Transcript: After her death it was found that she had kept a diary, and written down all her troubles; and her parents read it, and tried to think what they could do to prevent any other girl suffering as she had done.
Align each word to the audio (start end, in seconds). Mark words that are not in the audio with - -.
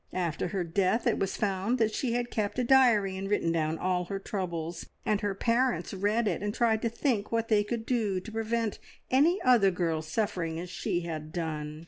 After 0.17 0.47
her 0.47 0.63
death 0.63 1.05
it 1.05 1.19
was 1.19 1.37
found 1.37 1.77
that 1.77 1.93
she 1.93 2.13
had 2.13 2.31
kept 2.31 2.57
a 2.57 2.63
diary, 2.63 3.15
and 3.15 3.29
written 3.29 3.51
down 3.51 3.77
all 3.77 4.05
her 4.05 4.17
troubles; 4.17 4.87
and 5.05 5.21
her 5.21 5.35
parents 5.35 5.93
read 5.93 6.27
it, 6.27 6.41
and 6.41 6.55
tried 6.55 6.81
to 6.81 6.89
think 6.89 7.31
what 7.31 7.49
they 7.49 7.63
could 7.63 7.85
do 7.85 8.19
to 8.19 8.31
prevent 8.31 8.79
any 9.11 9.39
other 9.43 9.69
girl 9.69 10.01
suffering 10.01 10.59
as 10.59 10.71
she 10.71 11.01
had 11.01 11.31
done. 11.31 11.79